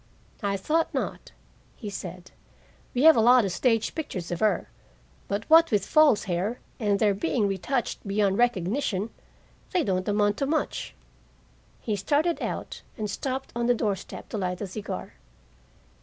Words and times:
"I 0.41 0.57
thought 0.57 0.91
not," 0.95 1.31
he 1.75 1.91
said. 1.91 2.31
"We 2.95 3.03
have 3.03 3.15
a 3.15 3.21
lot 3.21 3.45
of 3.45 3.51
stage 3.51 3.93
pictures 3.93 4.31
of 4.31 4.39
her, 4.39 4.67
but 5.27 5.47
what 5.47 5.69
with 5.69 5.85
false 5.85 6.23
hair 6.23 6.59
and 6.79 6.97
their 6.97 7.13
being 7.13 7.47
retouched 7.47 8.07
beyond 8.07 8.39
recognition, 8.39 9.11
they 9.73 9.83
don't 9.83 10.07
amount 10.09 10.37
to 10.37 10.47
much." 10.47 10.95
He 11.81 11.95
started 11.95 12.41
out, 12.41 12.81
and 12.97 13.11
stopped 13.11 13.51
on 13.55 13.67
the 13.67 13.75
door 13.75 13.95
step 13.95 14.27
to 14.29 14.39
light 14.39 14.59
a 14.59 14.65
cigar. 14.65 15.13